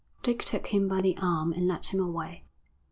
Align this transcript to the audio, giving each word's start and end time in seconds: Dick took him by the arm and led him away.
Dick 0.23 0.43
took 0.43 0.65
him 0.73 0.87
by 0.87 0.99
the 0.99 1.15
arm 1.21 1.53
and 1.53 1.67
led 1.67 1.85
him 1.85 1.99
away. 1.99 2.43